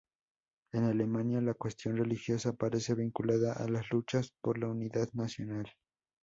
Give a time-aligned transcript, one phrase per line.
[0.73, 5.71] En Alemania la cuestión religiosa aparece vinculada a las luchas por la unidad nacional.